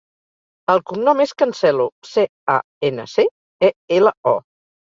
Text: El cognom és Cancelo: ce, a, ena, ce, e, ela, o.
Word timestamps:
El 0.73 0.79
cognom 0.91 1.21
és 1.25 1.33
Cancelo: 1.41 1.85
ce, 2.13 2.25
a, 2.55 2.57
ena, 2.91 3.07
ce, 3.15 3.29
e, 3.71 3.75
ela, 4.01 4.19
o. 4.37 4.39